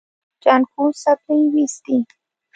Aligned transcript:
جانکو 0.43 0.83
څپلۍ 1.01 1.41
وېستې. 1.53 1.97